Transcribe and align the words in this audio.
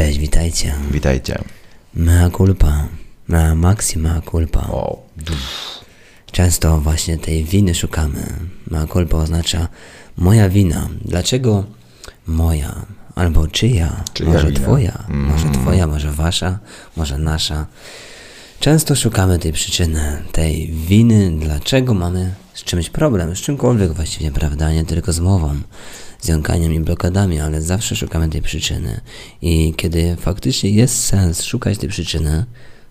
Cześć, 0.00 0.18
witajcie. 0.18 0.74
Witajcie. 0.90 1.38
Mea 1.94 2.30
culpa. 2.30 2.88
Mea 3.28 3.54
maxima 3.54 4.20
culpa. 4.30 4.60
O, 4.60 5.02
Często 6.32 6.80
właśnie 6.80 7.18
tej 7.18 7.44
winy 7.44 7.74
szukamy. 7.74 8.26
Mea 8.70 8.86
culpa 8.86 9.16
oznacza 9.16 9.68
moja 10.16 10.48
wina. 10.48 10.88
Dlaczego 11.04 11.64
moja? 12.26 12.86
Albo 13.14 13.46
czyja? 13.46 14.04
Czyja 14.14 14.30
może 14.30 14.46
wina? 14.46 14.60
twoja? 14.60 15.04
Może 15.08 15.50
twoja, 15.50 15.86
może 15.86 16.12
wasza? 16.12 16.58
Może 16.96 17.18
nasza? 17.18 17.66
Często 18.60 18.96
szukamy 18.96 19.38
tej 19.38 19.52
przyczyny, 19.52 20.22
tej 20.32 20.66
winy, 20.66 21.32
dlaczego 21.38 21.94
mamy 21.94 22.34
z 22.54 22.64
czymś 22.64 22.90
problem, 22.90 23.36
z 23.36 23.38
czymkolwiek 23.38 23.92
właściwie, 23.92 24.30
prawda? 24.30 24.72
Nie 24.72 24.84
tylko 24.84 25.12
z 25.12 25.20
mową, 25.20 25.60
z 26.20 26.28
jąkaniem 26.28 26.72
i 26.72 26.80
blokadami, 26.80 27.40
ale 27.40 27.62
zawsze 27.62 27.96
szukamy 27.96 28.28
tej 28.28 28.42
przyczyny. 28.42 29.00
I 29.42 29.74
kiedy 29.76 30.16
faktycznie 30.16 30.70
jest 30.70 31.04
sens 31.04 31.42
szukać 31.42 31.78
tej 31.78 31.88
przyczyny, 31.88 32.44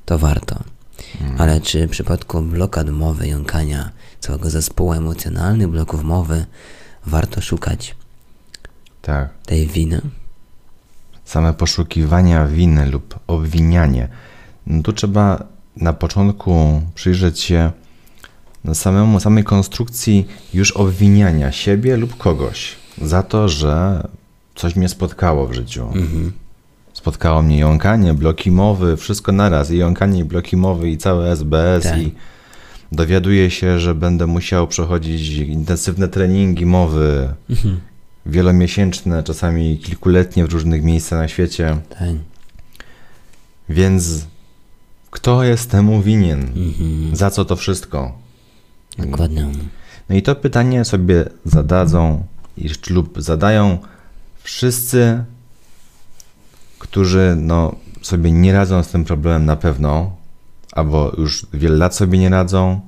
to 0.06 0.18
warto. 0.18 0.64
Ale 1.38 1.62
czy 1.62 1.88
w 1.88 1.92
przypadku 1.92 2.42
blokad 2.42 2.90
mowy, 2.90 3.28
jąkania, 3.28 3.92
całego 4.20 4.50
zespołu 4.50 4.94
emocjonalnych 4.94 5.68
bloków 5.68 6.04
mowy, 6.04 6.46
warto 7.06 7.42
szukać 7.42 7.96
tak. 9.02 9.30
tej 9.46 9.68
winy? 9.68 10.02
Same 11.26 11.54
poszukiwania 11.54 12.48
winy 12.48 12.86
lub 12.86 13.20
obwinianie. 13.28 14.08
No 14.68 14.84
tu 14.84 14.94
trzeba 14.94 15.59
na 15.82 15.94
początku 15.94 16.82
przyjrzeć 16.96 17.40
się 17.40 17.72
samemu, 18.74 19.20
samej 19.20 19.44
konstrukcji 19.44 20.28
już 20.54 20.72
obwiniania 20.72 21.52
siebie 21.52 21.98
lub 21.98 22.18
kogoś 22.18 22.76
za 23.02 23.24
to, 23.24 23.50
że 23.50 24.04
coś 24.56 24.76
mnie 24.76 24.90
spotkało 24.90 25.48
w 25.48 25.54
życiu. 25.54 25.88
Spotkało 26.94 27.42
mnie 27.42 27.60
jąkanie, 27.60 28.14
bloki 28.14 28.52
mowy, 28.52 28.98
wszystko 28.98 29.32
naraz. 29.32 29.72
I 29.72 29.78
jąkanie, 29.78 30.20
i 30.20 30.24
bloki 30.24 30.58
mowy, 30.58 30.90
i 30.90 30.98
całe 30.98 31.32
SBS. 31.32 31.84
Tak. 31.84 32.02
I 32.02 32.12
dowiaduję 32.92 33.52
się, 33.52 33.80
że 33.80 33.96
będę 33.96 34.28
musiał 34.28 34.68
przechodzić 34.68 35.30
intensywne 35.30 36.08
treningi 36.08 36.66
mowy. 36.66 37.34
Wielomiesięczne, 38.26 39.24
czasami 39.24 39.78
kilkuletnie 39.78 40.46
w 40.46 40.54
różnych 40.54 40.84
miejscach 40.84 41.20
na 41.20 41.28
świecie. 41.28 41.78
Tak. 41.90 42.10
Więc 43.70 44.26
kto 45.12 45.44
jest 45.44 45.72
temu 45.72 46.02
winien? 46.02 46.40
Mhm. 46.40 47.16
Za 47.16 47.30
co 47.30 47.46
to 47.46 47.56
wszystko? 47.56 48.18
Dokładnie. 48.98 49.48
No 50.10 50.16
i 50.16 50.22
to 50.22 50.36
pytanie 50.36 50.86
sobie 50.86 51.26
zadadzą 51.46 52.24
lub 52.90 53.22
zadają 53.22 53.78
wszyscy, 54.44 55.24
którzy 56.80 57.36
no, 57.40 57.76
sobie 58.02 58.32
nie 58.32 58.54
radzą 58.54 58.84
z 58.84 58.88
tym 58.88 59.06
problemem 59.06 59.46
na 59.46 59.56
pewno, 59.56 60.16
albo 60.72 61.16
już 61.18 61.46
wiele 61.54 61.78
lat 61.78 61.96
sobie 61.96 62.20
nie 62.20 62.30
radzą, 62.30 62.82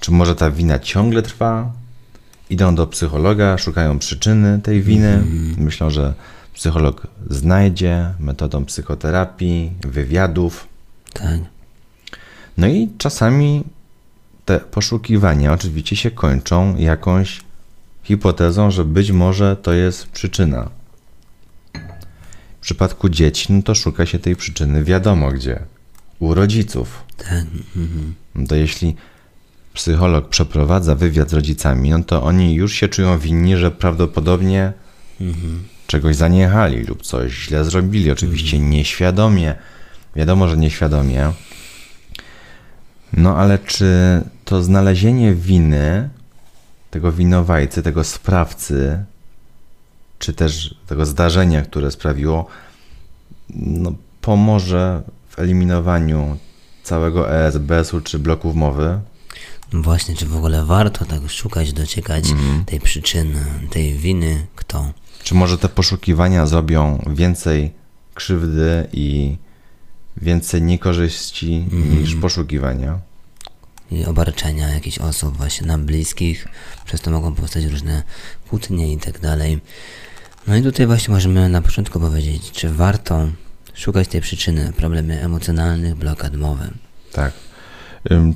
czy 0.00 0.12
może 0.12 0.34
ta 0.34 0.50
wina 0.50 0.78
ciągle 0.78 1.22
trwa? 1.22 1.72
Idą 2.50 2.74
do 2.74 2.86
psychologa, 2.86 3.58
szukają 3.58 3.98
przyczyny 3.98 4.60
tej 4.60 4.82
winy. 4.82 5.24
Myślą, 5.58 5.90
że 5.90 6.14
psycholog 6.54 7.06
znajdzie 7.30 8.14
metodą 8.20 8.64
psychoterapii, 8.64 9.72
wywiadów. 9.84 10.68
Tak. 11.12 11.40
No 12.58 12.66
i 12.66 12.88
czasami 12.98 13.64
te 14.44 14.60
poszukiwania 14.60 15.52
oczywiście 15.52 15.96
się 15.96 16.10
kończą 16.10 16.76
jakąś 16.76 17.40
hipotezą, 18.02 18.70
że 18.70 18.84
być 18.84 19.10
może 19.10 19.56
to 19.56 19.72
jest 19.72 20.06
przyczyna. 20.06 20.70
W 22.60 22.64
przypadku 22.64 23.08
dzieci, 23.08 23.52
no 23.52 23.62
to 23.62 23.74
szuka 23.74 24.06
się 24.06 24.18
tej 24.18 24.36
przyczyny 24.36 24.84
wiadomo 24.84 25.30
gdzie. 25.30 25.58
U 26.18 26.34
rodziców. 26.34 27.04
Tak. 27.16 27.44
Mhm. 27.76 28.14
No 28.34 28.46
to 28.46 28.54
jeśli 28.54 28.96
psycholog 29.74 30.28
przeprowadza 30.28 30.94
wywiad 30.94 31.30
z 31.30 31.32
rodzicami, 31.32 31.90
no 31.90 32.04
to 32.04 32.22
oni 32.22 32.54
już 32.54 32.72
się 32.72 32.88
czują 32.88 33.18
winni, 33.18 33.56
że 33.56 33.70
prawdopodobnie 33.70 34.72
czegoś 35.86 36.16
zaniechali 36.16 36.82
lub 36.84 37.02
coś 37.02 37.32
źle 37.32 37.64
zrobili. 37.64 38.10
Oczywiście 38.10 38.58
nieświadomie. 38.58 39.54
Wiadomo, 40.16 40.48
że 40.48 40.56
nieświadomie. 40.56 41.32
No 43.12 43.36
ale 43.36 43.58
czy 43.58 44.22
to 44.44 44.62
znalezienie 44.62 45.34
winy, 45.34 46.10
tego 46.90 47.12
winowajcy, 47.12 47.82
tego 47.82 48.04
sprawcy, 48.04 49.04
czy 50.18 50.32
też 50.32 50.74
tego 50.86 51.06
zdarzenia, 51.06 51.62
które 51.62 51.90
sprawiło, 51.90 52.46
no, 53.50 53.92
pomoże 54.20 55.02
w 55.28 55.38
eliminowaniu 55.38 56.36
całego 56.82 57.30
ESBS-u 57.30 58.00
czy 58.00 58.18
bloków 58.18 58.54
mowy? 58.54 59.00
No 59.72 59.82
Właśnie, 59.82 60.16
czy 60.16 60.26
w 60.26 60.36
ogóle 60.36 60.64
warto 60.64 61.04
tak 61.04 61.30
szukać, 61.30 61.72
dociekać 61.72 62.24
tej 62.66 62.80
przyczyny, 62.80 63.44
tej 63.70 63.94
winy, 63.94 64.46
kto? 64.56 64.92
Czy 65.22 65.34
może 65.34 65.58
te 65.58 65.68
poszukiwania 65.68 66.46
zrobią 66.46 67.04
więcej 67.14 67.72
krzywdy 68.14 68.88
i 68.92 69.36
więcej 70.16 70.62
niekorzyści 70.62 71.66
niż 71.72 72.14
poszukiwania? 72.14 72.98
I 73.90 74.04
obarczenia 74.04 74.68
jakichś 74.68 74.98
osób 74.98 75.36
właśnie 75.36 75.66
nam 75.66 75.86
bliskich, 75.86 76.48
przez 76.84 77.00
to 77.00 77.10
mogą 77.10 77.34
powstać 77.34 77.64
różne 77.64 78.02
kłótnie 78.48 78.92
i 78.92 78.98
tak 78.98 79.20
dalej. 79.20 79.60
No 80.46 80.56
i 80.56 80.62
tutaj 80.62 80.86
właśnie 80.86 81.14
możemy 81.14 81.48
na 81.48 81.62
początku 81.62 82.00
powiedzieć, 82.00 82.50
czy 82.50 82.68
warto 82.68 83.28
szukać 83.74 84.08
tej 84.08 84.20
przyczyny, 84.20 84.72
problemy 84.76 85.22
emocjonalnych, 85.22 85.94
blokad 85.94 86.36
mowy. 86.36 86.70
Tak. 87.12 87.32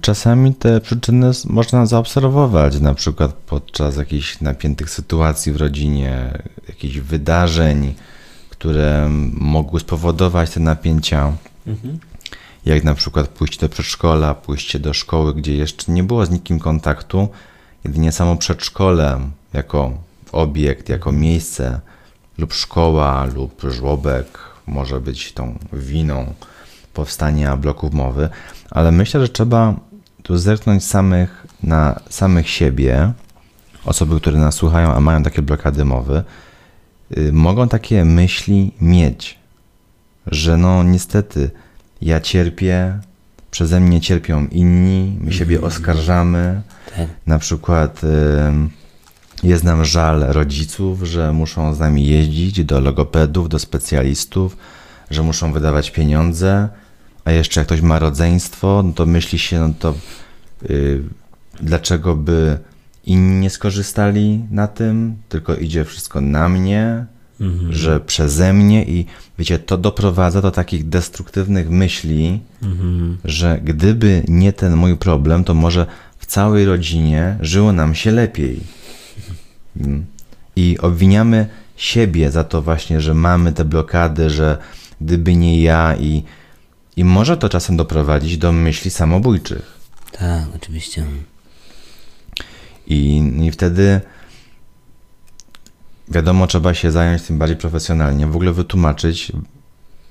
Czasami 0.01 0.55
te 0.55 0.81
przyczyny 0.81 1.31
można 1.45 1.87
zaobserwować, 1.87 2.81
na 2.81 2.95
przykład 2.95 3.33
podczas 3.33 3.97
jakichś 3.97 4.41
napiętych 4.41 4.91
sytuacji 4.91 5.53
w 5.53 5.57
rodzinie, 5.57 6.39
jakichś 6.69 6.99
wydarzeń, 6.99 7.95
które 8.51 9.09
mogły 9.33 9.81
spowodować 9.81 10.51
te 10.51 10.61
napięcia. 10.61 11.33
Jak 12.67 12.85
na 12.85 12.95
przykład 12.95 13.29
pójście 13.29 13.61
do 13.61 13.69
przedszkola, 13.69 14.35
pójście 14.35 14.79
do 14.79 14.95
szkoły, 14.95 15.35
gdzie 15.35 15.57
jeszcze 15.57 15.93
nie 15.93 16.03
było 16.03 16.27
z 16.27 16.31
nikim 16.31 16.59
kontaktu, 16.59 17.29
jedynie 17.85 18.13
samo 18.13 18.37
przedszkole 18.37 19.21
jako 19.53 19.99
obiekt, 20.33 20.89
jako 20.89 21.13
miejsce, 21.13 21.81
lub 22.39 22.55
szkoła, 22.55 23.25
lub 23.35 23.63
żłobek 23.69 24.39
może 24.67 25.01
być 25.01 25.33
tą 25.33 25.59
winą 25.73 26.35
powstania 26.95 27.57
bloków 27.57 27.95
mowy, 27.95 28.29
ale 28.71 28.93
myślę, 28.93 29.21
że 29.21 29.29
trzeba 29.29 29.75
tu 30.23 30.39
zerknąć 30.39 30.85
samych 30.85 31.47
na 31.63 32.01
samych 32.09 32.49
siebie, 32.49 33.13
osoby, 33.85 34.21
które 34.21 34.39
nas 34.39 34.55
słuchają, 34.55 34.95
a 34.95 35.01
mają 35.01 35.23
takie 35.23 35.43
blokady 35.43 35.85
mowy, 35.85 36.25
y, 37.17 37.33
mogą 37.33 37.69
takie 37.69 38.05
myśli 38.05 38.73
mieć, 38.81 39.39
że 40.27 40.57
no 40.57 40.83
niestety 40.83 41.51
ja 42.03 42.21
cierpię, 42.21 42.99
przeze 43.51 43.81
mnie 43.81 44.01
cierpią 44.01 44.47
inni, 44.47 45.19
my 45.21 45.33
siebie 45.33 45.61
oskarżamy, 45.61 46.63
Tak? 46.97 47.09
na 47.27 47.39
przykład 47.39 48.01
jest 49.43 49.65
nam 49.65 49.85
żal 49.85 50.21
rodziców, 50.29 51.03
że 51.03 51.33
muszą 51.33 51.75
z 51.75 51.79
nami 51.79 52.07
jeździć 52.07 52.65
do 52.65 52.81
logopedów, 52.81 53.49
do 53.49 53.59
specjalistów, 53.59 54.57
że 55.11 55.23
muszą 55.23 55.53
wydawać 55.53 55.91
pieniądze, 55.91 56.69
a 57.25 57.33
jeszcze 57.33 57.61
jak 57.61 57.67
ktoś 57.67 57.81
ma 57.81 57.99
rodzeństwo, 57.99 58.83
no 58.87 58.93
to 58.93 59.07
myśli 59.07 59.39
się, 59.39 59.61
no 59.61 59.75
to 59.79 59.95
y, 60.71 61.03
dlaczego 61.61 62.17
by 62.17 62.59
inni 63.07 63.41
nie 63.41 63.51
skorzystali 63.51 64.45
na 64.51 64.67
tym, 64.67 65.17
tylko 65.29 65.55
idzie 65.55 65.85
wszystko 65.85 66.21
na 66.21 66.49
mnie, 66.49 67.07
że 67.71 68.01
przeze 68.01 68.53
mnie 68.53 68.85
i 68.85 69.07
wiecie, 69.39 69.59
to 69.59 69.79
doprowadza 69.79 70.43
do 70.43 70.51
takich 70.51 70.89
destruktywnych 70.89 71.71
myśli, 71.71 72.41
że 73.25 73.61
gdyby 73.65 74.23
nie 74.29 74.53
ten 74.53 74.77
mój 74.77 74.97
problem, 74.97 75.45
to 75.45 75.55
może 75.55 75.87
w 76.19 76.27
całej 76.27 76.65
rodzinie 76.65 77.37
żyło 77.41 77.73
nam 77.73 77.95
się 77.95 78.11
lepiej. 78.11 78.61
Mm. 79.77 80.07
I 80.57 80.79
obwiniamy 80.79 81.47
siebie 81.77 82.31
za 82.31 82.45
to 82.45 82.63
właśnie, 82.63 83.01
że 83.01 83.15
mamy 83.15 83.53
te 83.53 83.65
blokady, 83.65 84.31
że 84.31 84.59
gdyby 85.01 85.37
nie 85.37 85.63
ja 85.63 85.97
i, 85.97 86.23
i 86.97 87.05
może 87.05 87.37
to 87.37 87.49
czasem 87.49 87.77
doprowadzić 87.77 88.39
do 88.39 88.53
myśli 88.53 88.91
samobójczych. 88.91 89.81
Tak, 90.13 90.45
oczywiście. 90.57 91.05
I, 92.87 93.33
I 93.43 93.51
wtedy 93.51 94.01
wiadomo, 96.09 96.47
trzeba 96.47 96.75
się 96.75 96.91
zająć 96.91 97.23
tym 97.23 97.39
bardziej 97.39 97.57
profesjonalnie, 97.57 98.27
w 98.27 98.37
ogóle 98.37 98.53
wytłumaczyć, 98.53 99.33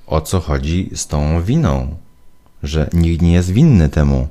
o 0.08 0.22
co 0.22 0.40
chodzi 0.40 0.90
z 0.96 1.08
tą 1.08 1.44
winą, 1.44 1.96
że 2.64 2.90
nikt 2.94 3.22
nie 3.22 3.34
jest 3.34 3.52
winny 3.52 3.90
temu. 3.90 4.28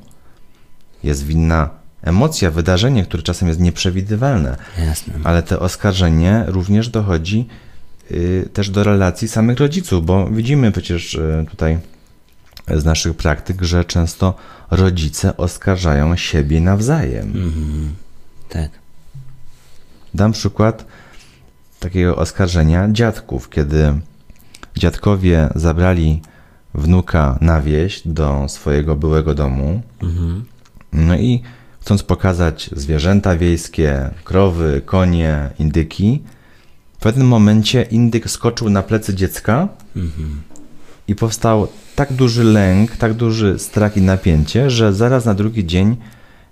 Jest 1.02 1.26
winna 1.26 1.70
emocja, 2.02 2.50
wydarzenie, 2.50 3.04
które 3.04 3.22
czasem 3.22 3.48
jest 3.48 3.60
nieprzewidywalne, 3.60 4.56
Jasne. 4.78 5.14
ale 5.24 5.42
te 5.42 5.58
oskarżenie 5.60 6.44
również 6.46 6.88
dochodzi 6.88 7.46
y, 8.10 8.48
też 8.52 8.70
do 8.70 8.84
relacji 8.84 9.28
samych 9.28 9.58
rodziców, 9.58 10.06
bo 10.06 10.26
widzimy 10.30 10.72
przecież 10.72 11.14
y, 11.14 11.46
tutaj 11.50 11.78
z 12.68 12.84
naszych 12.84 13.16
praktyk, 13.16 13.62
że 13.62 13.84
często 13.84 14.34
rodzice 14.70 15.36
oskarżają 15.36 16.16
siebie 16.16 16.60
nawzajem. 16.60 17.26
Mhm. 17.26 17.94
Tak. 18.48 18.70
Dam 20.14 20.32
przykład 20.32 20.84
takiego 21.80 22.16
oskarżenia 22.16 22.88
dziadków, 22.92 23.50
kiedy 23.50 23.94
dziadkowie 24.76 25.48
zabrali 25.54 26.22
wnuka 26.74 27.38
na 27.40 27.60
wieś 27.60 28.02
do 28.04 28.44
swojego 28.48 28.96
byłego 28.96 29.34
domu. 29.34 29.82
Mhm. 30.02 30.44
No 30.92 31.16
i 31.16 31.42
chcąc 31.80 32.02
pokazać 32.02 32.70
zwierzęta 32.76 33.36
wiejskie, 33.36 34.10
krowy, 34.24 34.82
konie, 34.84 35.50
indyki, 35.58 36.22
w 36.98 37.02
pewnym 37.02 37.26
momencie 37.26 37.82
indyk 37.82 38.30
skoczył 38.30 38.70
na 38.70 38.82
plecy 38.82 39.14
dziecka 39.14 39.68
Mhm. 39.96 40.42
i 41.08 41.14
powstał 41.14 41.68
tak 41.96 42.12
duży 42.12 42.44
lęk, 42.44 42.96
tak 42.96 43.14
duży 43.14 43.58
strach 43.58 43.96
i 43.96 44.02
napięcie, 44.02 44.70
że 44.70 44.92
zaraz 44.94 45.24
na 45.24 45.34
drugi 45.34 45.66
dzień 45.66 45.96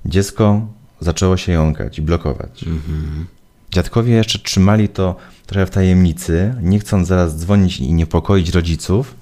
dziecko 0.06 0.66
zaczęło 1.00 1.36
się 1.36 1.52
jąkać 1.52 1.98
i 1.98 2.02
blokować. 2.02 2.64
Mhm. 2.66 3.26
Dziadkowie 3.72 4.14
jeszcze 4.14 4.38
trzymali 4.38 4.88
to 4.88 5.16
trochę 5.46 5.66
w 5.66 5.70
tajemnicy, 5.70 6.54
nie 6.62 6.78
chcąc 6.78 7.08
zaraz 7.08 7.36
dzwonić 7.36 7.78
i 7.78 7.92
niepokoić 7.92 8.50
rodziców, 8.50 9.14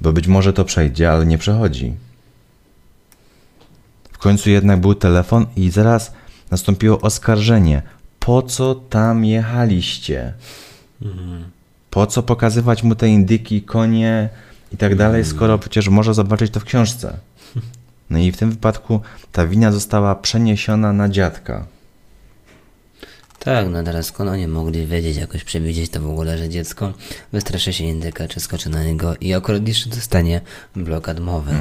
bo 0.00 0.12
być 0.12 0.26
może 0.26 0.52
to 0.52 0.64
przejdzie, 0.64 1.10
ale 1.10 1.26
nie 1.26 1.38
przechodzi. 1.38 1.94
W 4.12 4.18
końcu 4.18 4.50
jednak 4.50 4.80
był 4.80 4.94
telefon 4.94 5.46
i 5.56 5.70
zaraz 5.70 6.12
nastąpiło 6.50 7.00
oskarżenie. 7.00 7.82
Po 8.20 8.42
co 8.42 8.74
tam 8.74 9.24
jechaliście? 9.24 10.32
Po 11.90 12.06
co 12.06 12.22
pokazywać 12.22 12.82
mu 12.82 12.94
te 12.94 13.08
indyki, 13.08 13.62
konie 13.62 14.28
i 14.72 14.76
tak 14.76 14.96
dalej, 14.96 15.24
skoro 15.24 15.58
przecież 15.58 15.88
może 15.88 16.14
zobaczyć 16.14 16.52
to 16.52 16.60
w 16.60 16.64
książce? 16.64 17.16
No 18.10 18.18
i 18.18 18.32
w 18.32 18.36
tym 18.36 18.50
wypadku 18.50 19.00
ta 19.32 19.46
wina 19.46 19.72
została 19.72 20.14
przeniesiona 20.14 20.92
na 20.92 21.08
dziadka. 21.08 21.66
Tak, 23.38 23.66
no 23.68 23.82
teraz 23.82 24.06
skąd 24.06 24.30
oni 24.30 24.46
mogli 24.48 24.86
wiedzieć, 24.86 25.16
jakoś 25.16 25.44
przewidzieć 25.44 25.90
to 25.90 26.00
w 26.00 26.10
ogóle, 26.10 26.38
że 26.38 26.48
dziecko 26.48 26.92
wystraszy 27.32 27.72
się 27.72 27.84
indyka, 27.84 28.28
czy 28.28 28.40
skoczy 28.40 28.70
na 28.70 28.84
niego 28.84 29.14
i 29.20 29.34
akurat 29.34 29.68
jeszcze 29.68 29.90
dostanie 29.90 30.40
blokad 30.76 31.20
mowy. 31.20 31.52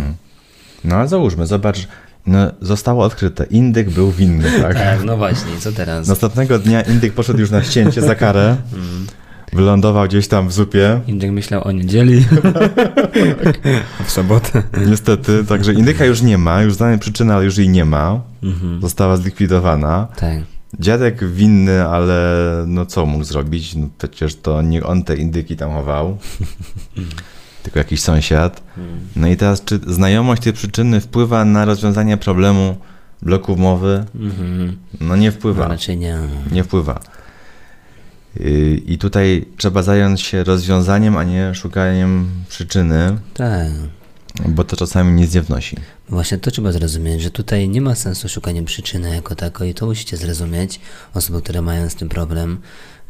No 0.83 0.95
ale 0.95 1.07
załóżmy, 1.07 1.47
zobacz, 1.47 1.87
no, 2.25 2.51
zostało 2.61 3.03
odkryte, 3.03 3.45
indyk 3.45 3.89
był 3.89 4.11
winny, 4.11 4.51
tak? 4.61 4.73
Tak, 4.83 5.03
no 5.03 5.17
właśnie, 5.17 5.51
co 5.59 5.71
teraz? 5.71 6.07
Następnego 6.07 6.59
dnia 6.59 6.81
indyk 6.81 7.13
poszedł 7.13 7.39
już 7.39 7.51
na 7.51 7.63
ścięcie 7.63 8.01
za 8.01 8.15
karę, 8.15 8.57
wylądował 9.53 10.05
gdzieś 10.07 10.27
tam 10.27 10.47
w 10.47 10.53
zupie, 10.53 11.01
Indyk 11.07 11.31
myślał 11.31 11.67
o 11.67 11.71
niedzieli, 11.71 12.25
w 14.07 14.11
sobotę. 14.11 14.63
niestety, 14.87 15.45
także 15.45 15.73
indyka 15.73 16.05
już 16.05 16.21
nie 16.21 16.37
ma, 16.37 16.61
już 16.61 16.73
znamy 16.73 16.97
przyczynę, 16.97 17.35
ale 17.35 17.45
już 17.45 17.57
jej 17.57 17.69
nie 17.69 17.85
ma, 17.85 18.21
Mhm. 18.43 18.81
została 18.81 19.17
zlikwidowana. 19.17 20.07
Tak. 20.17 20.37
Dziadek 20.79 21.27
winny, 21.31 21.87
ale 21.87 22.35
no 22.67 22.85
co 22.85 23.05
mógł 23.05 23.23
zrobić? 23.23 23.75
No 23.75 23.87
przecież 23.97 24.35
to 24.35 24.61
nie 24.61 24.83
on 24.83 25.03
te 25.03 25.15
indyki 25.17 25.55
tam 25.55 25.71
chował, 25.71 26.17
tylko 27.63 27.79
jakiś 27.79 28.01
sąsiad. 28.01 28.63
No 29.15 29.27
i 29.27 29.37
teraz, 29.37 29.63
czy 29.63 29.79
znajomość 29.87 30.41
tej 30.43 30.53
przyczyny 30.53 31.01
wpływa 31.01 31.45
na 31.45 31.65
rozwiązanie 31.65 32.17
problemu 32.17 32.75
bloków 33.21 33.59
mowy? 33.59 34.05
Mhm. 34.15 34.77
No 35.01 35.15
nie 35.15 35.27
No, 35.27 35.35
wpływa. 35.35 35.67
raczej 35.67 35.97
nie. 35.97 36.17
Nie 36.51 36.63
wpływa. 36.63 36.99
Yy, 38.39 38.75
I 38.85 38.97
tutaj 38.97 39.45
trzeba 39.57 39.83
zająć 39.83 40.21
się 40.21 40.43
rozwiązaniem, 40.43 41.17
a 41.17 41.23
nie 41.23 41.55
szukaniem 41.55 42.29
przyczyny, 42.49 43.17
Tak. 43.33 43.67
Bo 44.45 44.63
to 44.63 44.75
czasami 44.75 45.21
nic 45.21 45.33
nie 45.33 45.41
wnosi. 45.41 45.75
Właśnie 46.09 46.37
to 46.37 46.51
trzeba 46.51 46.71
zrozumieć, 46.71 47.21
że 47.21 47.31
tutaj 47.31 47.69
nie 47.69 47.81
ma 47.81 47.95
sensu 47.95 48.29
szukanie 48.29 48.63
przyczyny 48.63 49.15
jako 49.15 49.35
tako 49.35 49.63
i 49.63 49.73
to 49.73 49.85
musicie 49.85 50.17
zrozumieć, 50.17 50.79
osoby, 51.13 51.41
które 51.41 51.61
mają 51.61 51.89
z 51.89 51.95
tym 51.95 52.09
problem, 52.09 52.61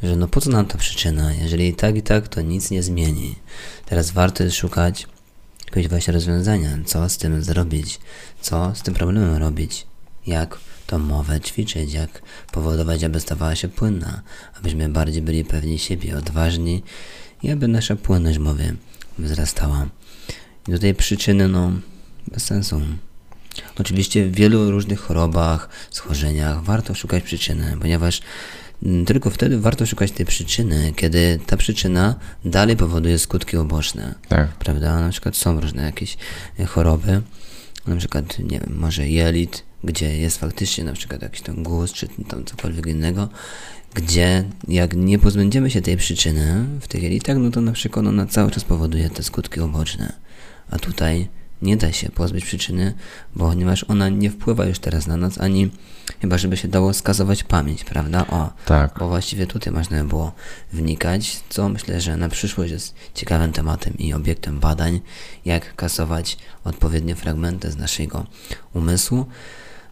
że 0.03 0.15
no 0.15 0.27
po 0.27 0.41
co 0.41 0.49
nam 0.49 0.65
ta 0.65 0.77
przyczyna, 0.77 1.33
jeżeli 1.33 1.67
i 1.67 1.73
tak 1.73 1.95
i 1.95 2.01
tak, 2.01 2.27
to 2.27 2.41
nic 2.41 2.71
nie 2.71 2.83
zmieni. 2.83 3.35
Teraz 3.85 4.11
warto 4.11 4.43
jest 4.43 4.55
szukać 4.55 5.07
jakiegoś 5.65 5.87
właśnie 5.87 6.13
rozwiązania, 6.13 6.77
co 6.85 7.09
z 7.09 7.17
tym 7.17 7.43
zrobić, 7.43 7.99
co 8.41 8.71
z 8.75 8.81
tym 8.81 8.93
problemem 8.93 9.35
robić, 9.35 9.87
jak 10.27 10.59
tą 10.87 10.99
mowę 10.99 11.41
ćwiczyć, 11.41 11.93
jak 11.93 12.21
powodować, 12.51 13.03
aby 13.03 13.19
stawała 13.19 13.55
się 13.55 13.67
płynna, 13.67 14.21
abyśmy 14.59 14.89
bardziej 14.89 15.21
byli 15.21 15.45
pewni 15.45 15.79
siebie, 15.79 16.17
odważni 16.17 16.83
i 17.43 17.51
aby 17.51 17.67
nasza 17.67 17.95
płynność 17.95 18.37
mowy 18.37 18.75
wzrastała. 19.19 19.87
I 20.67 20.71
tutaj 20.71 20.95
przyczyny, 20.95 21.47
no, 21.47 21.71
bez 22.31 22.43
sensu. 22.43 22.81
Oczywiście 23.79 24.25
w 24.25 24.35
wielu 24.35 24.71
różnych 24.71 24.99
chorobach, 24.99 25.69
schorzeniach 25.91 26.63
warto 26.63 26.95
szukać 26.95 27.23
przyczyny, 27.23 27.77
ponieważ 27.81 28.21
mm, 28.83 29.05
tylko 29.05 29.29
wtedy 29.29 29.59
warto 29.59 29.85
szukać 29.85 30.11
tej 30.11 30.25
przyczyny, 30.25 30.93
kiedy 30.95 31.39
ta 31.45 31.57
przyczyna 31.57 32.15
dalej 32.45 32.77
powoduje 32.77 33.19
skutki 33.19 33.57
uboczne. 33.57 34.15
Tak. 34.27 34.47
Prawda? 34.47 34.99
Na 34.99 35.09
przykład 35.09 35.35
są 35.35 35.61
różne 35.61 35.83
jakieś 35.83 36.17
e, 36.59 36.65
choroby, 36.65 37.21
na 37.87 37.95
przykład, 37.95 38.39
nie 38.39 38.59
wiem, 38.59 38.75
może 38.77 39.07
jelit, 39.07 39.63
gdzie 39.83 40.17
jest 40.17 40.37
faktycznie 40.37 40.83
na 40.83 40.93
przykład 40.93 41.21
jakiś 41.21 41.41
tam 41.41 41.63
guz, 41.63 41.93
czy 41.93 42.07
tam 42.27 42.45
cokolwiek 42.45 42.85
innego, 42.85 43.29
gdzie 43.93 44.43
jak 44.67 44.95
nie 44.95 45.19
pozbędziemy 45.19 45.71
się 45.71 45.81
tej 45.81 45.97
przyczyny 45.97 46.65
w 46.81 46.87
tych 46.87 47.03
jelitach, 47.03 47.37
no 47.37 47.51
to 47.51 47.61
na 47.61 47.71
przykład 47.71 48.05
ona 48.05 48.25
cały 48.25 48.51
czas 48.51 48.63
powoduje 48.63 49.09
te 49.09 49.23
skutki 49.23 49.59
uboczne. 49.59 50.13
A 50.71 50.79
tutaj 50.79 51.29
nie 51.61 51.77
da 51.77 51.91
się 51.91 52.09
pozbyć 52.09 52.45
przyczyny, 52.45 52.93
bo 53.35 53.45
ponieważ 53.45 53.85
ona 53.87 54.09
nie 54.09 54.29
wpływa 54.29 54.65
już 54.65 54.79
teraz 54.79 55.07
na 55.07 55.17
nas, 55.17 55.41
ani 55.41 55.71
chyba 56.21 56.37
żeby 56.37 56.57
się 56.57 56.67
dało 56.67 56.93
skazować 56.93 57.43
pamięć, 57.43 57.83
prawda? 57.83 58.27
O, 58.27 58.53
Tak. 58.65 58.99
bo 58.99 59.07
właściwie 59.07 59.47
tutaj 59.47 59.73
można 59.73 60.03
by 60.03 60.09
było 60.09 60.31
wnikać, 60.73 61.43
co 61.49 61.69
myślę, 61.69 62.01
że 62.01 62.17
na 62.17 62.29
przyszłość 62.29 62.71
jest 62.71 62.95
ciekawym 63.13 63.51
tematem 63.51 63.97
i 63.97 64.13
obiektem 64.13 64.59
badań, 64.59 65.01
jak 65.45 65.75
kasować 65.75 66.37
odpowiednie 66.63 67.15
fragmenty 67.15 67.71
z 67.71 67.77
naszego 67.77 68.25
umysłu. 68.73 69.25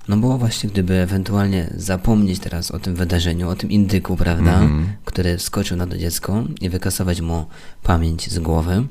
No 0.08 0.18
bo 0.18 0.38
właśnie 0.38 0.70
gdyby 0.70 0.94
ewentualnie 0.94 1.74
zapomnieć 1.78 2.40
teraz 2.40 2.72
o 2.72 2.80
tym 2.80 2.96
wydarzeniu, 2.96 3.50
o 3.50 3.56
tym 3.56 3.72
indyku, 3.72 4.16
prawda, 4.18 4.62
który 5.06 5.40
skoczył 5.40 5.78
na 5.78 5.88
to 5.88 5.98
dziecko 5.98 6.44
i 6.62 6.70
wykasować 6.70 7.22
mu 7.22 7.46
pamięć 7.84 8.32
z 8.32 8.40
głowy, 8.40 8.88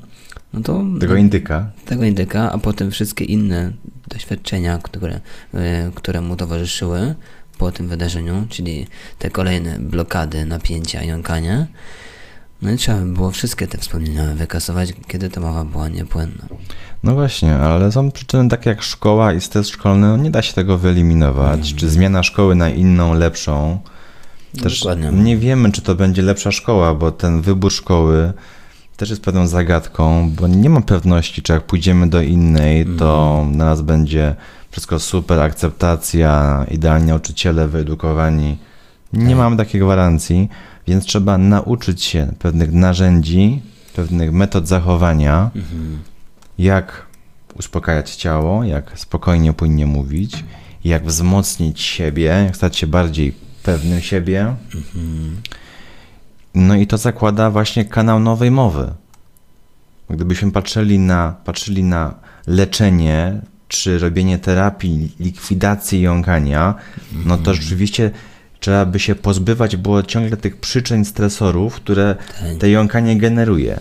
no 0.53 0.61
to 0.61 0.83
Tego 0.99 1.15
indyka. 1.15 1.71
tego 1.85 2.03
indyka, 2.03 2.51
a 2.51 2.57
potem 2.57 2.91
wszystkie 2.91 3.25
inne 3.25 3.71
doświadczenia, 4.07 4.77
które, 4.83 5.19
e, 5.53 5.91
które 5.95 6.21
mu 6.21 6.35
towarzyszyły 6.35 7.15
po 7.57 7.71
tym 7.71 7.87
wydarzeniu, 7.87 8.45
czyli 8.49 8.87
te 9.19 9.29
kolejne 9.29 9.79
blokady, 9.79 10.45
napięcia, 10.45 11.03
jąkania. 11.03 11.67
No 12.61 12.71
i 12.71 12.77
trzeba 12.77 12.97
by 12.97 13.13
było 13.13 13.31
wszystkie 13.31 13.67
te 13.67 13.77
wspomnienia 13.77 14.25
wykasować, 14.35 14.93
kiedy 15.07 15.29
ta 15.29 15.41
mowa 15.41 15.65
była 15.65 15.89
niepłynna. 15.89 16.45
No 17.03 17.13
właśnie, 17.13 17.55
ale 17.55 17.91
są 17.91 18.11
przyczyny 18.11 18.49
takie 18.49 18.69
jak 18.69 18.81
szkoła 18.81 19.33
i 19.33 19.41
stres 19.41 19.67
szkolny, 19.69 20.07
no 20.07 20.17
nie 20.17 20.31
da 20.31 20.41
się 20.41 20.53
tego 20.53 20.77
wyeliminować. 20.77 21.73
Czy 21.75 21.89
zmiana 21.89 22.23
szkoły 22.23 22.55
na 22.55 22.69
inną, 22.69 23.13
lepszą. 23.13 23.79
Też 24.63 24.79
Dokładnie. 24.79 25.11
nie 25.11 25.37
wiemy, 25.37 25.71
czy 25.71 25.81
to 25.81 25.95
będzie 25.95 26.21
lepsza 26.21 26.51
szkoła, 26.51 26.93
bo 26.95 27.11
ten 27.11 27.41
wybór 27.41 27.71
szkoły 27.71 28.33
też 28.97 29.09
jest 29.09 29.21
pewną 29.21 29.47
zagadką, 29.47 30.31
bo 30.31 30.47
nie 30.47 30.69
mam 30.69 30.83
pewności, 30.83 31.41
czy 31.41 31.53
jak 31.53 31.63
pójdziemy 31.63 32.09
do 32.09 32.21
innej, 32.21 32.85
to 32.97 33.45
na 33.51 33.65
nas 33.65 33.81
będzie 33.81 34.35
wszystko 34.71 34.99
super, 34.99 35.39
akceptacja, 35.39 36.65
idealnie 36.71 37.07
nauczyciele 37.07 37.67
wyedukowani. 37.67 38.57
Nie 39.13 39.35
mamy 39.35 39.57
takiej 39.57 39.81
gwarancji, 39.81 40.49
więc 40.87 41.05
trzeba 41.05 41.37
nauczyć 41.37 42.03
się 42.03 42.33
pewnych 42.39 42.73
narzędzi, 42.73 43.61
pewnych 43.95 44.31
metod 44.31 44.67
zachowania, 44.67 45.51
jak 46.57 47.05
uspokajać 47.59 48.15
ciało, 48.15 48.63
jak 48.63 48.99
spokojnie, 48.99 49.53
płynnie 49.53 49.85
mówić, 49.85 50.43
jak 50.83 51.05
wzmocnić 51.05 51.81
siebie, 51.81 52.23
jak 52.23 52.55
stać 52.55 52.77
się 52.77 52.87
bardziej 52.87 53.33
pewnym 53.63 54.01
siebie. 54.01 54.55
No 56.55 56.75
i 56.75 56.87
to 56.87 56.97
zakłada 56.97 57.49
właśnie 57.51 57.85
kanał 57.85 58.19
nowej 58.19 58.51
mowy. 58.51 58.91
Gdybyśmy 60.09 60.51
patrzyli 60.51 60.99
na, 60.99 61.35
patrzyli 61.45 61.83
na 61.83 62.13
leczenie 62.47 63.41
czy 63.67 63.99
robienie 63.99 64.37
terapii, 64.37 65.11
likwidacji 65.19 66.01
jąkania, 66.01 66.75
no 67.25 67.37
to 67.37 67.53
rzeczywiście 67.53 68.11
trzeba 68.59 68.85
by 68.85 68.99
się 68.99 69.15
pozbywać 69.15 69.75
było 69.75 70.03
ciągle 70.03 70.37
tych 70.37 70.57
przyczyn 70.57 71.05
stresorów, 71.05 71.75
które 71.75 72.15
Tak. 72.39 72.57
te 72.59 72.69
jąkanie 72.69 73.17
generuje. 73.17 73.79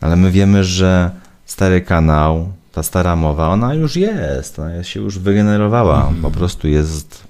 Ale 0.00 0.16
my 0.16 0.30
wiemy, 0.30 0.64
że 0.64 1.10
stary 1.46 1.80
kanał, 1.80 2.52
ta 2.72 2.82
stara 2.82 3.16
mowa, 3.16 3.48
ona 3.48 3.74
już 3.74 3.96
jest, 3.96 4.58
ona 4.58 4.84
się 4.84 5.00
już 5.00 5.18
wygenerowała, 5.18 6.12
po 6.22 6.30
prostu 6.30 6.68
jest 6.68 7.24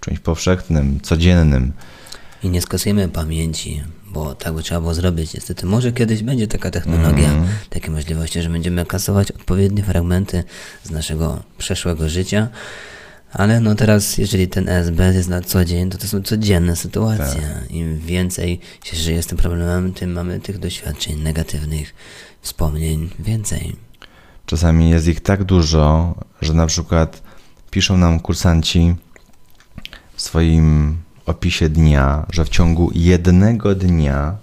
czymś 0.00 0.18
powszechnym, 0.18 1.00
codziennym. 1.00 1.72
I 2.42 2.48
nie 2.48 2.62
skasujemy 2.62 3.08
pamięci, 3.08 3.82
bo 4.06 4.34
tak 4.34 4.54
by 4.54 4.62
trzeba 4.62 4.80
było 4.80 4.94
zrobić. 4.94 5.34
Niestety, 5.34 5.66
może 5.66 5.92
kiedyś 5.92 6.22
będzie 6.22 6.46
taka 6.46 6.70
technologia, 6.70 7.30
takie 7.70 7.90
możliwości, 7.90 8.42
że 8.42 8.50
będziemy 8.50 8.86
kasować 8.86 9.32
odpowiednie 9.32 9.82
fragmenty 9.82 10.44
z 10.84 10.90
naszego 10.90 11.42
przeszłego 11.58 12.08
życia, 12.08 12.48
ale 13.32 13.60
no 13.60 13.74
teraz, 13.74 14.18
jeżeli 14.18 14.48
ten 14.48 14.68
SB 14.68 15.14
jest 15.14 15.28
na 15.28 15.40
co 15.40 15.64
dzień, 15.64 15.90
to 15.90 15.98
to 15.98 16.06
są 16.06 16.22
codzienne 16.22 16.76
sytuacje. 16.76 17.42
Im 17.70 17.98
więcej 17.98 18.60
się 18.84 18.96
żyje 18.96 19.22
z 19.22 19.26
tym 19.26 19.38
problemem, 19.38 19.92
tym 19.92 20.12
mamy 20.12 20.40
tych 20.40 20.58
doświadczeń 20.58 21.20
negatywnych, 21.20 21.94
wspomnień 22.42 23.10
więcej. 23.18 23.76
Czasami 24.46 24.90
jest 24.90 25.08
ich 25.08 25.20
tak 25.20 25.44
dużo, 25.44 26.14
że 26.40 26.54
na 26.54 26.66
przykład 26.66 27.22
piszą 27.70 27.96
nam 27.96 28.20
kursanci 28.20 28.94
w 30.14 30.22
swoim 30.22 30.96
opisie 31.30 31.68
dnia, 31.68 32.26
że 32.32 32.44
w 32.44 32.48
ciągu 32.48 32.90
jednego 32.94 33.74
dnia 33.74 34.36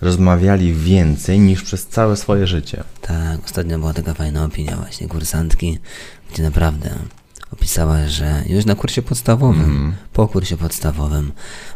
rozmawiali 0.00 0.74
więcej 0.74 1.38
niż 1.40 1.62
przez 1.62 1.86
całe 1.86 2.16
swoje 2.16 2.46
życie. 2.46 2.84
Tak, 3.02 3.44
ostatnio 3.44 3.78
była 3.78 3.92
taka 3.94 4.14
fajna 4.14 4.44
opinia 4.44 4.76
właśnie 4.76 5.08
kursantki, 5.08 5.78
gdzie 6.32 6.42
naprawdę 6.42 6.90
opisała, 7.52 8.06
że 8.08 8.42
już 8.46 8.64
na 8.66 8.74
kursie 8.74 9.02
podstawowym, 9.02 9.94
po 10.12 10.28
kursie 10.28 10.56
podstawowym 10.56 11.32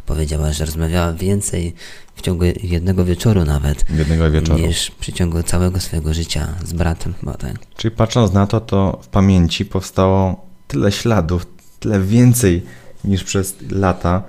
powiedziała, 0.06 0.52
że 0.52 0.64
rozmawiała 0.64 1.12
więcej 1.12 1.74
w 2.14 2.22
ciągu 2.22 2.44
jednego 2.62 3.04
wieczoru 3.04 3.44
nawet, 3.44 3.84
Jednego 3.90 4.30
wieczoru. 4.30 4.58
niż 4.58 4.86
w 4.86 4.94
przeciągu 4.94 5.42
całego 5.42 5.80
swojego 5.80 6.14
życia 6.14 6.48
z 6.64 6.72
bratem 6.72 7.14
chyba 7.20 7.34
tak. 7.34 7.54
Czyli 7.76 7.96
patrząc 7.96 8.32
na 8.32 8.46
to, 8.46 8.60
to 8.60 9.00
w 9.02 9.08
pamięci 9.08 9.64
powstało 9.64 10.46
tyle 10.68 10.92
śladów, 10.92 11.46
tyle 11.80 12.00
więcej 12.00 12.62
niż 13.04 13.24
przez 13.24 13.56
lata, 13.70 14.22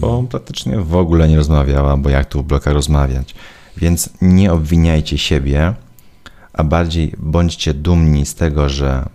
bo 0.00 0.22
praktycznie 0.22 0.80
w 0.80 0.96
ogóle 0.96 1.28
nie 1.28 1.36
rozmawiała, 1.36 1.96
bo 1.96 2.10
jak 2.10 2.28
tu 2.28 2.42
w 2.42 2.46
blokach 2.46 2.74
rozmawiać. 2.74 3.34
Więc 3.76 4.10
nie 4.22 4.52
obwiniajcie 4.52 5.18
siebie, 5.18 5.74
a 6.52 6.64
bardziej 6.64 7.14
bądźcie 7.18 7.74
dumni 7.74 8.26
z 8.26 8.34
tego, 8.34 8.68
że 8.68 9.08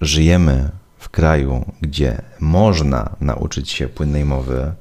żyjemy 0.00 0.70
w 0.98 1.08
kraju, 1.08 1.64
gdzie 1.80 2.22
można 2.40 3.16
nauczyć 3.20 3.70
się 3.70 3.88
płynnej 3.88 4.24
mowy, 4.24 4.72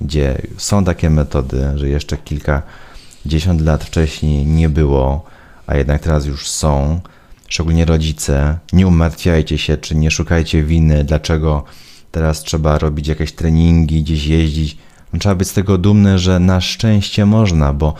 gdzie 0.00 0.42
są 0.56 0.84
takie 0.84 1.10
metody, 1.10 1.72
że 1.74 1.88
jeszcze 1.88 2.16
kilkadziesiąt 2.16 3.60
lat 3.60 3.84
wcześniej 3.84 4.46
nie 4.46 4.68
było, 4.68 5.24
a 5.66 5.76
jednak 5.76 6.02
teraz 6.02 6.26
już 6.26 6.50
są. 6.50 7.00
Szczególnie 7.48 7.84
rodzice, 7.84 8.58
nie 8.72 8.86
umartwiajcie 8.86 9.58
się, 9.58 9.76
czy 9.76 9.94
nie 9.94 10.10
szukajcie 10.10 10.62
winy, 10.62 11.04
dlaczego 11.04 11.64
teraz 12.14 12.42
trzeba 12.42 12.78
robić 12.78 13.08
jakieś 13.08 13.32
treningi, 13.32 14.02
gdzieś 14.02 14.26
jeździć. 14.26 14.76
No, 15.12 15.18
Trzeba 15.18 15.34
być 15.34 15.48
z 15.48 15.52
tego 15.52 15.78
dumny, 15.78 16.18
że 16.18 16.38
na 16.40 16.60
szczęście 16.60 17.26
można, 17.26 17.72
bo 17.72 17.94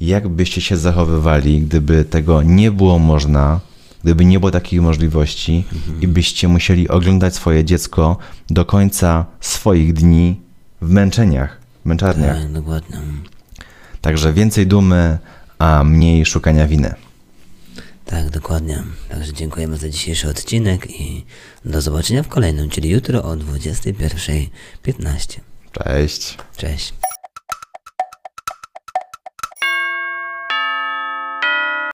jak 0.00 0.28
byście 0.28 0.60
się 0.60 0.76
zachowywali, 0.76 1.60
gdyby 1.60 2.04
tego 2.04 2.42
nie 2.42 2.70
było 2.70 2.98
można, 2.98 3.60
gdyby 4.04 4.24
nie 4.24 4.40
było 4.40 4.50
takich 4.50 4.80
możliwości 4.82 5.64
i 6.00 6.08
byście 6.08 6.48
musieli 6.48 6.88
oglądać 6.88 7.34
swoje 7.34 7.64
dziecko 7.64 8.16
do 8.50 8.64
końca 8.64 9.26
swoich 9.40 9.92
dni 9.92 10.40
w 10.82 10.90
męczeniach, 10.90 11.60
w 11.84 11.88
męczarniach. 11.88 12.42
Tak, 12.42 12.52
dokładnie. 12.52 12.96
Także 14.00 14.32
więcej 14.32 14.66
dumy, 14.66 15.18
a 15.58 15.84
mniej 15.84 16.26
szukania 16.26 16.66
winy. 16.66 16.94
Tak, 18.06 18.30
dokładnie. 18.30 18.82
Także 19.08 19.32
dziękujemy 19.32 19.76
za 19.76 19.88
dzisiejszy 19.88 20.28
odcinek 20.28 21.00
i 21.00 21.24
do 21.64 21.80
zobaczenia 21.80 22.22
w 22.22 22.28
kolejnym, 22.28 22.70
czyli 22.70 22.90
jutro 22.90 23.24
o 23.24 23.36
21.15. 23.36 25.40
Cześć. 25.72 26.38
Cześć. 26.56 26.94